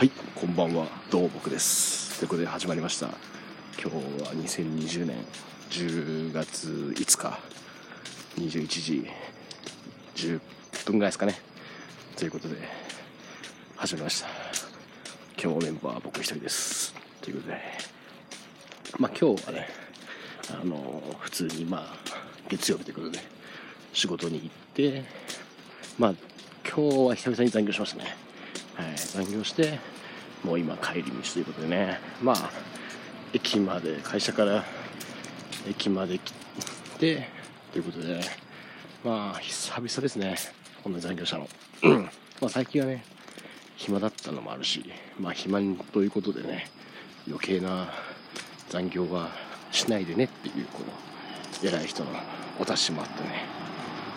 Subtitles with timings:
[0.00, 2.20] はい、こんばんは、どうも僕です。
[2.20, 3.08] ということで始まりました。
[3.78, 5.14] 今日は2020年
[5.68, 7.38] 10月5日、
[8.38, 9.06] 21時
[10.14, 10.40] 10
[10.86, 11.34] 分ぐらいですかね。
[12.16, 12.56] ということで、
[13.76, 14.28] 始まりました。
[15.38, 16.94] 今日メンバーは僕一人です。
[17.20, 17.60] ということで、
[18.98, 19.68] まあ今日はね、
[20.48, 21.96] あの、普通にまあ、
[22.48, 23.18] 月曜日ということで、
[23.92, 25.04] 仕事に行って、
[25.98, 26.14] まあ、
[26.66, 28.29] 今日は久々に残業しましたね。
[28.80, 29.78] はい、残業して、
[30.42, 32.50] もう今帰り道ということでね、まあ、
[33.34, 34.64] 駅まで、会社から
[35.68, 36.32] 駅まで来
[36.98, 37.28] て、
[37.72, 38.22] ということで、
[39.04, 40.34] まあ、久々ですね、
[40.82, 41.46] こんな残業したの。
[42.40, 43.04] まあ、最近はね、
[43.76, 44.82] 暇だったのもあるし、
[45.18, 45.60] まあ、暇
[45.92, 46.66] ということでね、
[47.28, 47.92] 余計な
[48.70, 49.28] 残業は
[49.72, 50.80] しないでねっていう、こ
[51.62, 52.10] の、偉い人の
[52.58, 53.44] お達しもあってね、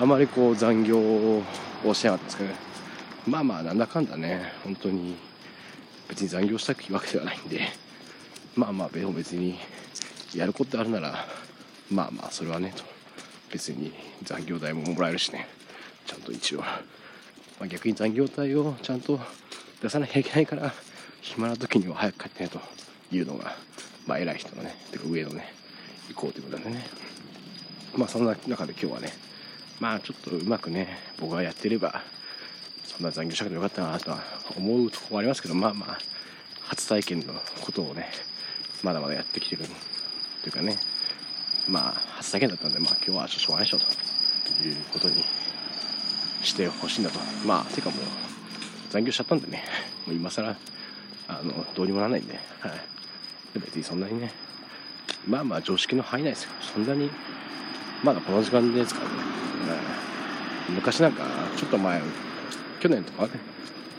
[0.00, 1.44] あまりこう残業を
[1.92, 2.67] しなかったんですけどね、
[3.26, 5.16] まあまあなんだかんだね本当に
[6.08, 7.60] 別に残業したいわけではないんで
[8.56, 9.58] まあまあでも別に
[10.34, 11.26] やることあるなら
[11.90, 12.82] まあまあそれはねと
[13.52, 13.92] 別に
[14.22, 15.48] 残業代ももらえるしね
[16.06, 16.66] ちゃんと一応、ま
[17.62, 19.18] あ、逆に残業代をちゃんと
[19.82, 20.72] 出さなきゃいけないから
[21.20, 22.60] 暇な時には早く帰ってねと
[23.14, 23.54] いうのが
[24.06, 25.52] まあ偉い人のねてか上のね
[26.10, 26.86] 意向ということでね。
[27.96, 29.12] まあそんな中で今日はね
[29.80, 32.02] まあちょっとうまくね僕がやってれば
[32.88, 34.18] そんな残業したくてよかったなとは
[34.56, 35.98] 思うところもありますけどまあまあ
[36.62, 38.10] 初体験のことをね
[38.82, 39.64] まだまだやってきてる
[40.42, 40.78] というかね
[41.68, 43.78] まあ初体験だったんでまあ今日はちょっとしょうがないでしょ
[44.62, 45.24] ということに
[46.42, 47.20] してほしいんだと。
[47.46, 47.98] まあてかもう
[48.90, 49.64] 残業しちゃったんでね
[50.06, 50.56] もう今更
[51.28, 54.32] あのどうにもならないんで,、はい、別にそんなにね
[55.26, 56.50] まあまあ常識の範囲内ですよ。
[56.60, 57.10] そんなに
[58.02, 59.16] まだこの時間ですからね、
[60.70, 61.24] 昔なんか
[61.56, 62.00] ちょっと前
[62.80, 63.34] 去年とかはね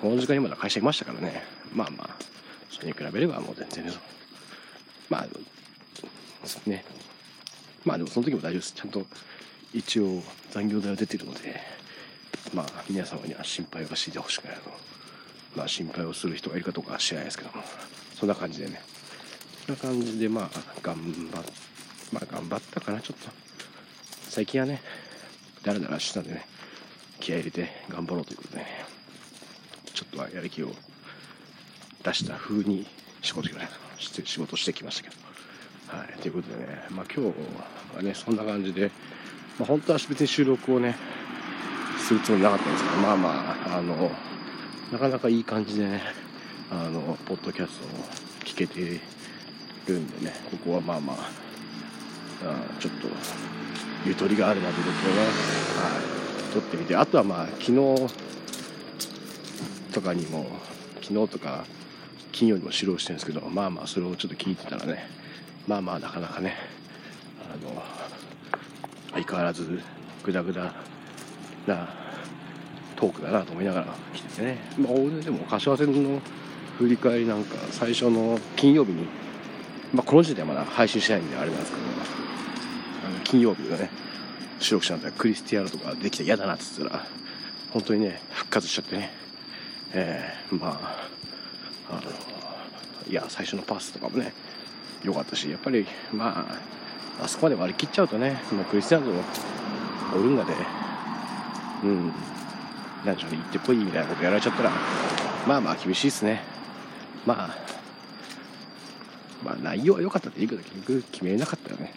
[0.00, 1.42] この時間にまだ会社いましたからね。
[1.72, 2.16] まあまあ
[2.70, 3.92] それに比べればもう全然ね
[5.08, 5.26] まあ
[6.68, 6.84] ね。
[7.84, 8.72] まあでもその時も大丈夫です。
[8.74, 9.06] ちゃんと
[9.72, 11.60] 一応残業代は出てるので
[12.52, 14.70] まあ皆様には心配はしてほしくないと。
[15.56, 17.62] まあ心配をする人がいるかどうかは知らないですけども。
[18.18, 18.80] そんな感じでね。
[19.66, 20.50] そんな感じでまあ
[20.82, 21.44] 頑張っ
[22.12, 23.30] まあ頑張ったかなちょっと。
[24.28, 24.82] 最近はね
[25.62, 26.46] だらだらしてたんでね。
[27.20, 28.66] 気合い入れて頑張ろうということでね
[29.92, 30.72] ちょっとはやる気を
[32.02, 32.86] 出した風に
[33.22, 33.48] 仕事
[33.98, 37.34] して仕事してきましたけどはいということでねまあ今日
[37.96, 38.90] はねそんな感じで、
[39.58, 40.96] まあ、本当は別に収録をね
[41.98, 44.10] するつもりなかったんですけどまあまああの
[44.92, 46.02] なかなかいい感じでね
[46.70, 47.88] あのポッドキャストを
[48.44, 49.00] 聞けて
[49.86, 51.16] るんでねここはまあまあ
[52.44, 53.08] あちょっと
[54.04, 56.23] ゆとりがあるなということでね、はい、
[56.54, 57.74] 撮ってみてあとはまあ昨日
[59.92, 60.46] とかにも
[61.02, 61.64] 昨日とか
[62.30, 65.08] 金曜にも指導してるんですけどまあまあそれをちょっと聞いてたらね
[65.66, 66.54] まあまあなかなかね
[67.40, 67.82] あの
[69.12, 69.80] 相変わらず
[70.22, 70.74] グダグダ
[71.66, 71.88] な
[72.94, 74.58] トークだなと思いながら来ててね。
[74.78, 76.20] まあ俺でも柏戦の
[76.78, 79.06] 振り返りなんか最初の金曜日に
[79.92, 81.82] まあこの時点はまだ配信してないんであれなんですけど
[83.06, 83.90] あの金曜日のね
[84.64, 87.06] 収録したんだクリスティアーノとかできて嫌だなって言ったら
[87.70, 89.10] 本当にね復活しちゃってね。
[89.92, 92.02] えー、まああの
[93.08, 94.32] いや最初のパスとかもね
[95.04, 96.46] 良かったしやっぱりま
[97.20, 99.22] ああそこまで割り切っちゃうとねもうクリスティアーノ
[100.10, 100.54] とオルンガで
[101.82, 102.12] うん
[103.04, 104.72] 何でしょうね行ってこいみたいなことやられちゃったら
[105.46, 106.42] まあまあ厳しいですね。
[107.26, 107.58] まあ
[109.44, 111.92] まあ内容は良かったっていいけど結局決めれなかったよね。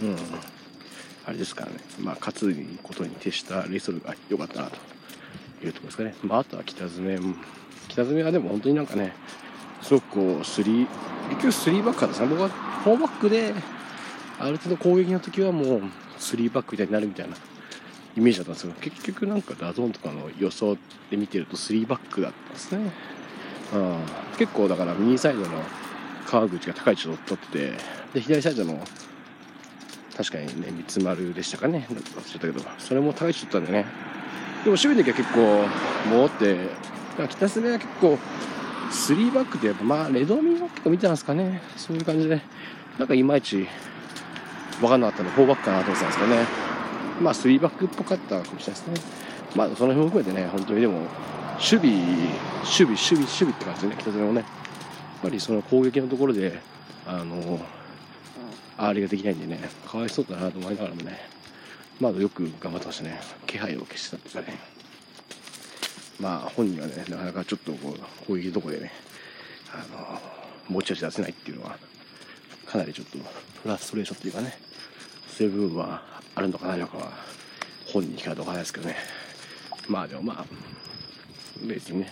[0.00, 0.16] うん。
[1.24, 4.92] あれですからね、まあ、勝つことに徹したレイソルが良かったなと。
[5.66, 7.18] いうところですかね、まあ、あとは北爪、
[7.88, 9.12] 北爪はでも本当になんかね、
[9.80, 10.86] すごくこう、3、
[11.40, 12.50] 結局3バックですね、僕は
[12.84, 13.54] 4バックで、
[14.38, 15.82] ある程度攻撃の時はもう
[16.18, 17.36] 3バックみたいになるみたいな
[18.16, 20.76] イメージだったんですけど、結局なんか DAZN とかの予想
[21.10, 22.90] で見てると3バックだったんですね。
[23.74, 23.98] うん、
[24.38, 25.46] 結構だから右サイドの
[26.26, 27.72] 川口が高い位置を取ってて、
[28.14, 28.82] で、左サイドの
[30.16, 31.86] 確かにね三つ丸でしたかね。
[31.90, 33.86] なんとか忘れたけどそれも高い位置取ったんでね。
[34.64, 35.66] でも守備の時は結構
[36.10, 36.56] 戻って
[37.28, 38.18] 北爪は結構
[38.90, 41.62] 3バックでやっぱまあレドミバックと見てたんですかね。
[41.76, 42.40] そういう感じで。
[42.98, 43.66] なんかいまいち
[44.80, 46.46] 分かんなかったんで4バックかなと思ってたんですけどね。
[47.20, 48.94] まあ3バックっぽかったかもしれないですね。
[49.56, 51.08] まあその辺も含めてね本当にでも守
[51.62, 51.90] 備
[52.60, 53.96] 守備守備守備って感じでね。
[53.98, 54.40] 北爪もね。
[54.40, 54.46] やっ
[55.22, 56.60] ぱりその攻撃のところで
[57.06, 57.60] あの
[58.76, 61.18] あれができないんでね、かわいそうだなと思いながらもね、
[62.00, 63.20] まだよく頑張ってましたね。
[63.46, 64.72] 気配を消してたんですかね。
[66.22, 68.92] まあ本人はねなかなかちょっとこうこういうとこでね
[69.72, 70.20] あの
[70.68, 71.76] 持ち味出せないっていうのは
[72.64, 73.18] かなりちょっと
[73.62, 74.56] フラストレーションっていうかね
[75.26, 76.02] そういう部分は
[76.36, 77.12] あるのかないのかは
[77.92, 78.96] 本人に聞かないと分からないですけどね
[79.88, 80.46] まあでもまあ
[81.66, 82.10] 別にね、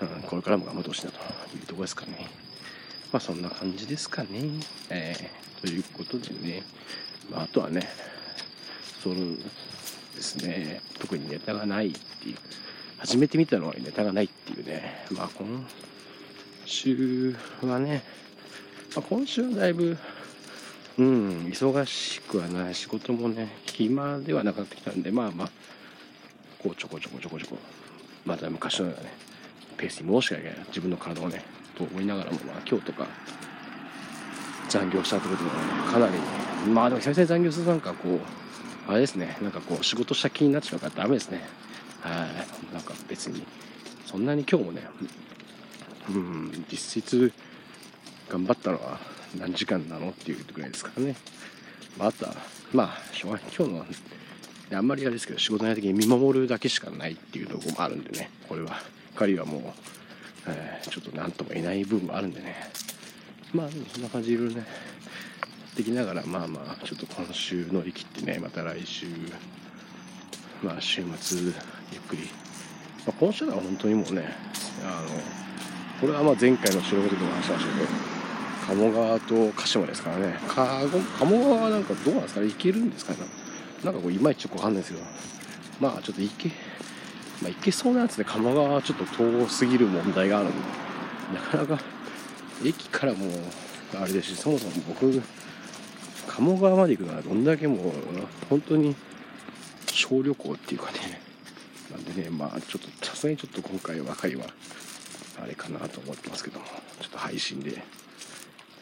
[0.00, 1.20] うん、これからも頑張ってほしいなとい
[1.62, 2.26] うところですかね
[3.12, 4.28] まあそんな感じですかね。
[4.88, 6.62] えー、ということでね、
[7.30, 7.88] まあ、あとはね
[9.02, 9.36] その
[10.14, 12.36] ですね特にネタがないっていう
[12.98, 15.04] 初めて見たのはネタがないっていうね。
[15.10, 15.66] まあ今
[16.66, 18.02] 週はね、
[18.94, 19.98] まあ、今週はだいぶ
[20.98, 25.50] うん忙しくはない仕事もね暇ではなくなってきたんでまあまあ
[26.58, 27.58] こうちょこちょこちょこちょこ
[28.24, 29.12] また昔のようなね
[29.78, 30.66] ペースに戻しなきゃいけない。
[30.68, 31.42] 自分の体をね
[31.80, 33.06] と思いながらもまあ今日とか
[34.68, 36.12] 残業したってことはかなり
[36.70, 41.40] まあでも久々に残業するとなんかこうあれですねなんかこう仕事した気になっちゃうからダメですね。
[42.00, 42.74] はい。
[42.74, 43.46] なんか別に
[44.06, 44.82] そんなに今日もね
[46.08, 47.32] うん実質
[48.28, 48.98] 頑張ったのは
[49.38, 51.16] 何時間なのっていうぐらいですからね、
[51.98, 52.34] まあ、あとは
[52.72, 52.88] まあ
[53.22, 53.86] 今日の
[54.72, 58.30] あんまりあれですけど仕事内的に見守るだけしかないっていうところもあるんでね。
[58.48, 58.80] これは
[59.16, 59.62] 彼はもう、
[60.88, 62.54] ちょっと何とも言えない部分もあるんでね。
[63.52, 64.66] まあでもそんな感じいろいろね
[65.76, 69.06] できながらまあまあちょっと今週乗り切ってねまた来週
[70.62, 71.52] まあ週末ゆっ
[72.08, 72.22] くり、
[73.06, 74.24] まあ、今週は本当にもうね
[74.84, 75.08] あの
[76.00, 77.86] これはまあ前回の収録の時も話しましたけど
[78.82, 80.38] 鴨川と鹿島ですからね。
[81.18, 82.46] 鴨川はなんかどうなんですかね？
[82.46, 83.18] 行けるんですかね？
[83.82, 85.04] なんかこういまいちよくわかんないですけど。
[85.80, 86.50] まあちょっと行け。
[87.42, 90.52] まあ行けそうなやつで鴨川はちょっと遠すぎる問題があるん。
[90.52, 90.56] で
[91.34, 91.84] なかなか
[92.64, 93.26] 駅からも
[94.00, 95.22] あれですしそもそも僕
[96.26, 97.92] 鴨川まで行くのはどんだけもう
[98.48, 98.94] 本当に
[99.86, 101.20] 小旅行っていうかね。
[101.90, 104.46] なんでねまあちょっとさすがにちょっと今回若いは
[105.42, 106.66] あれかなと思ってますけども。
[107.00, 107.82] ちょっと配信で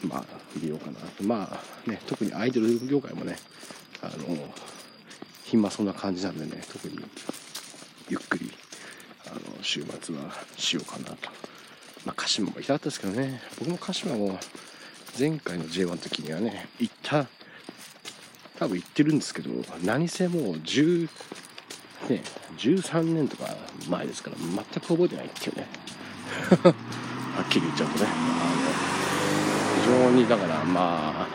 [0.02, 0.24] まあ
[0.60, 1.22] 見ようかなと。
[1.22, 1.48] ま
[1.86, 3.38] あね特にアイドル業界もね
[4.02, 4.36] あの
[5.44, 6.98] 暇そんな感じなんでね特に
[8.08, 8.50] ゆっくり
[9.26, 11.30] あの週末はしようかなと。
[12.04, 13.40] まあ鹿島も行きたかったですけどね。
[13.58, 14.38] 僕も鹿島も
[15.18, 17.26] 前回の J1 の時にはね行った
[18.58, 19.50] 多分行ってるんですけど
[19.84, 21.08] 何せもう10
[22.08, 22.22] ね
[22.56, 23.54] 13年とか
[23.88, 25.66] 前ですから全く覚えてないっていうね。
[26.62, 28.06] はっきり言っちゃうとね。
[28.06, 28.14] あ
[28.64, 28.92] の
[29.82, 31.28] 非常にだからま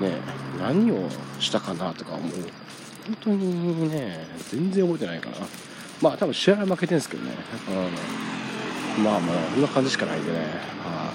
[0.00, 0.20] あね
[0.58, 1.08] 何を
[1.40, 2.32] したかなとかもう。
[3.06, 5.36] 本当にね全然覚えてないかな
[6.02, 7.32] まあ多分試合は負けてるんですけどね、
[8.98, 10.38] うん、まあまあこんな感じしかないんでね。
[10.38, 11.12] は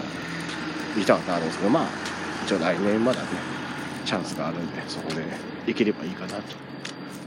[0.96, 1.00] い。
[1.00, 1.88] 行きたかったんですけどまあ
[2.46, 3.28] 一応来年まだね
[4.06, 5.24] チャンスがあるんでそこで
[5.68, 6.56] 行ければいいかなと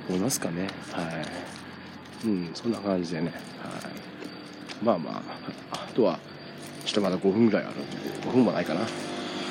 [0.08, 0.68] 思いますかね。
[0.92, 1.02] は
[2.24, 2.26] い。
[2.26, 3.26] うんそんな感じでね。
[3.28, 4.84] はい。
[4.84, 5.22] まあま
[5.72, 6.18] ああとは
[6.84, 7.96] ちょっとまだ5分ぐらいあるんで
[8.28, 8.80] 5分もないかな。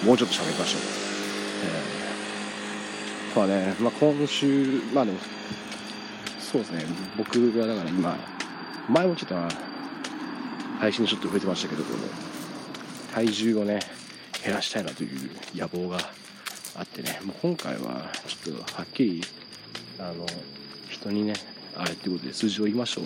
[0.03, 0.81] もうちょっと喋りましょう。
[3.35, 5.17] えー、まあね、まあ、今週まあでも
[6.53, 6.85] そうですね。
[7.17, 8.15] 僕がだから今
[8.87, 9.35] 前もちょっと
[10.79, 11.83] 配信でちょっと増えてましたけど
[13.11, 13.79] 体重をね
[14.45, 15.97] 減らしたいなという野望が
[16.75, 17.19] あってね。
[17.25, 19.21] もう今回はちょっとはっきり
[19.97, 20.27] あの
[20.91, 21.33] 人にね
[21.75, 23.05] あれってことで数字を言いましょう、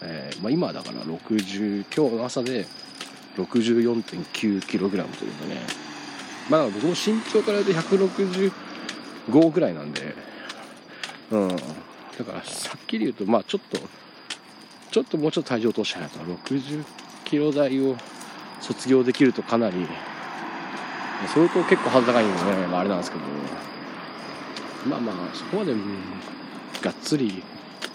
[0.00, 2.64] えー、まあ、今だから60今日の朝で
[3.36, 5.60] 64.9kg ということでね
[6.48, 10.14] まあ僕も身長から言うと165ぐらいなんで
[11.30, 11.56] うん。
[12.18, 13.78] だからさっきり言うとまあちょっと
[14.90, 16.18] ちょっともうちょっと体重落としたいなと。
[16.20, 16.84] 60
[17.24, 17.96] キロ台を
[18.60, 19.86] 卒業できるとかなり
[21.32, 23.24] それと結構肌高いんでね、まあ、あれなんですけど。
[24.86, 25.86] まあまあそこまで、うん、
[26.82, 27.42] がっつり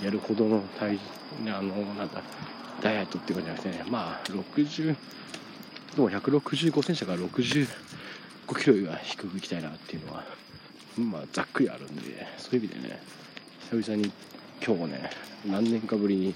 [0.02, 0.98] やるほどの体
[1.48, 2.22] あのなんだ
[2.82, 3.84] ダイエットっていうかじゃなくてね。
[3.90, 4.96] まあ60
[5.96, 7.68] でも165センチから65
[8.60, 10.24] キロが低くいきたいなっていうのは
[10.98, 13.02] まあざっくりあるんでそういう意味でね。
[13.70, 14.10] 久々に
[14.66, 15.10] 今日ね
[15.46, 16.36] 何年かぶりに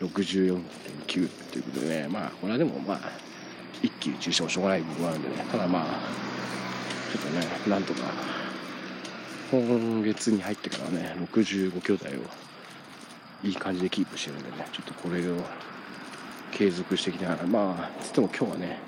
[0.00, 3.00] 64.9っていうことでねまあこれはでもまあ
[3.80, 5.84] 一喜一憂してもしょうがない部分はあるんでねただまあ
[7.12, 8.00] ちょっとねなんとか
[9.52, 12.20] 今月に入ってからね65キロ台を
[13.44, 15.36] いい感じでキープしてるんでねちょっとこれを
[16.50, 18.80] 継続してきながらまあつっても今日はね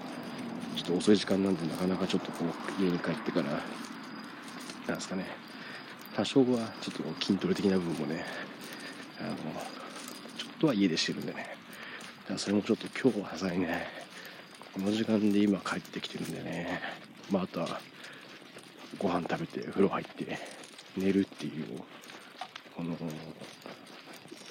[0.75, 3.45] ちょっと遅い時間なんでなかなかちょっとこう家に帰ってから
[4.89, 5.42] なんですかね
[6.15, 6.47] 多少は
[6.81, 8.25] ちょっと筋トレ的な部分もね
[9.19, 9.37] あの
[10.37, 11.57] ちょっとは家でしてるんでね。
[12.37, 13.87] それもちょっと今日はさすがにね。
[14.75, 16.81] この時間で今帰ってきてるんでね。
[17.31, 17.81] まああとは
[18.99, 20.39] ご飯食べて風呂入って
[20.97, 21.81] 寝るっていう
[22.77, 22.97] この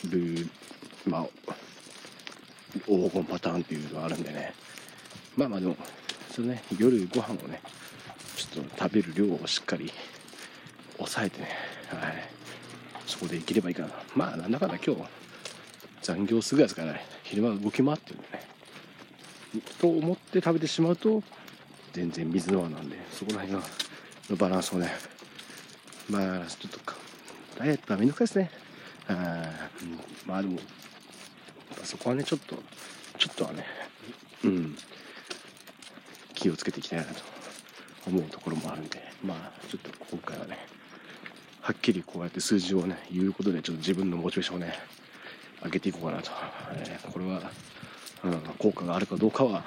[0.10, 0.50] ルー
[1.06, 1.28] まあ
[2.86, 4.54] 黄金パターンっていうのがあるんでね。
[5.36, 5.76] まあまあでも
[6.32, 7.62] それね夜ご飯をね
[8.36, 9.92] ちょっと食べる量をしっかり
[11.06, 11.50] 抑えてね。
[11.90, 12.30] はい。
[13.06, 15.02] そこで生きればいいかなまあなんだかんだ今日
[16.02, 18.42] 残業するぐらいですから昼間動き回ってるんでね。
[19.80, 21.22] と思って食べてしまうと
[21.92, 23.62] 全然水の輪なんでそこら辺の
[24.38, 24.90] バランスをね
[26.10, 26.96] まあちょっとか。
[27.58, 28.60] ダイエットはめんどくさいですね。
[29.10, 29.52] あ
[30.26, 30.58] まあでも
[31.84, 32.56] そこはねちょっと
[33.18, 33.66] ちょっとはね
[34.44, 34.78] うん。
[36.34, 37.22] 気をつけていきたいなと
[38.08, 40.58] 思うところもあるんでまあちょっと今回はね
[41.72, 44.74] はっきりこうやって数字をね言うことでちょっと自分のモチベーションをね
[45.64, 46.30] 上げていこうかなと、
[46.74, 47.42] えー、これは、
[48.26, 49.64] うん、効果があるかどうかは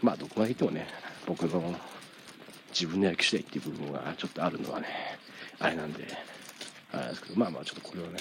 [0.00, 0.86] まあどこまでいってもね
[1.26, 1.74] 僕の
[2.70, 4.86] 自分のやる気次第っていう部分がちょっとあるのはね
[5.58, 6.06] あれなんで
[6.92, 8.20] あれですけどまあまあちょっとこれをね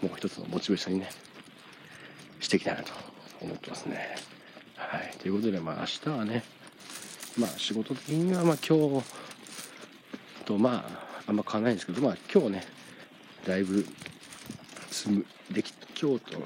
[0.00, 1.10] もう一つのモチベーションにね
[2.40, 2.92] していきたいなと
[3.42, 4.16] 思ってますね。
[4.76, 5.14] はい。
[5.18, 6.42] ということでまあ明日はね
[7.38, 9.04] まあ仕事的にはまあ今日
[10.46, 12.64] とまああんま変わらないんですけどまあ今日ね
[13.46, 13.86] だいぶ
[14.90, 16.42] 済むでき今日と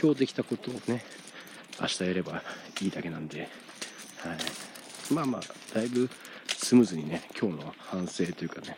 [0.00, 1.04] 今日できたことをね
[1.80, 2.42] 明日やれば
[2.80, 3.48] いいだけなんで、はい、
[5.14, 5.42] まあまあ
[5.74, 6.08] だいぶ
[6.48, 8.76] スムーズにね今日の反省というかね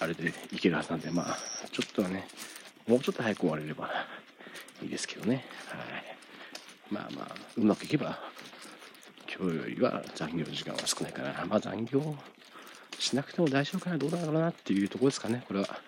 [0.00, 1.38] あれでいけるはずなんでまあ
[1.72, 2.28] ちょっとはね
[2.86, 3.90] もうちょっと早く終われれば
[4.82, 8.18] いいですけどね、はい、まあまあうまくいけば
[9.38, 12.16] 今日よりは残業時間は少ないから、まあ残業
[12.98, 15.80] しなくても大丈夫かな、どうだろうなっていうところですかね、これは。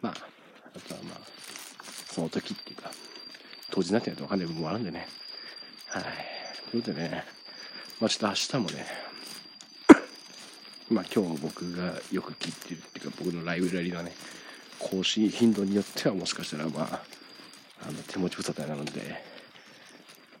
[0.00, 0.14] まあ、
[0.74, 1.18] あとはまあ、
[2.12, 2.90] その時っていうか、
[3.70, 5.08] 当時になってないと分かんない部分もあるんでね。
[5.88, 6.02] はい。
[6.70, 7.24] ということでね、
[8.00, 8.86] まあちょっと明日もね、
[10.90, 14.12] まあ今日僕がよく聞いてるっていうか、僕のライブラリのね、
[14.78, 17.02] 更新頻度によってはもしかしたらまあ、
[17.86, 19.22] あの手持ち無沙汰なので、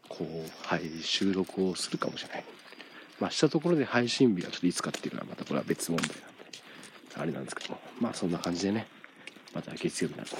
[0.08, 2.44] こう、はい、収録をするかもしれない。
[3.20, 6.24] まあ、したところで配信日はちょっといつかっていうのはまたこれは別問題なんで、
[7.16, 8.86] あれなんですけども、まあそんな感じでね、
[9.54, 10.34] また月曜日になって、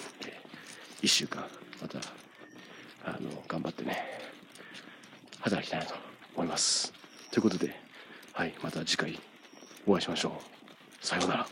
[1.02, 1.44] 1週間、
[1.80, 1.98] また、
[3.04, 4.02] あの、頑張ってね、
[5.40, 5.94] 働きたいなと
[6.34, 6.92] 思います。
[7.30, 7.74] ということで、
[8.32, 9.18] はい、また次回
[9.86, 10.40] お会いしましょ
[11.02, 11.06] う。
[11.06, 11.46] さようなら。